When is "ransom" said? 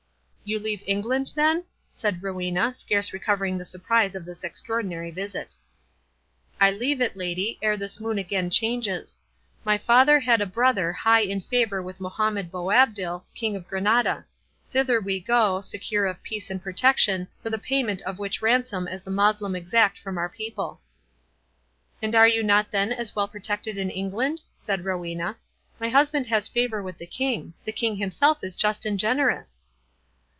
18.41-18.89